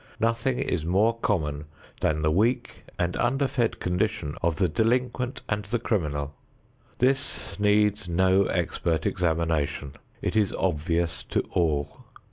Nothing 0.19 0.57
is 0.57 0.83
more 0.83 1.15
common 1.19 1.65
than 1.99 2.23
the 2.23 2.31
weak 2.31 2.85
and 2.97 3.15
underfed 3.17 3.79
condition 3.79 4.35
of 4.41 4.55
the 4.55 4.67
delinquent 4.67 5.43
and 5.47 5.63
the 5.65 5.77
criminal. 5.77 6.33
This 6.97 7.59
needs 7.59 8.09
no 8.09 8.45
expert 8.45 9.05
examination. 9.05 9.93
It 10.19 10.35
is 10.35 10.53
obvious 10.53 11.21
to 11.25 11.41
all. 11.51 12.03